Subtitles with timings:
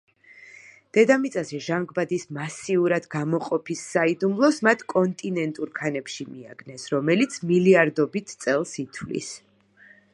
[0.97, 9.31] დედამიწაზე ჟანგბადის მასიურად გამოყოფის საიდუმლოს მათ კონტინენტურ ქანებში მიაგნეს, რომელიც მილიარდობით წელს ითვლის.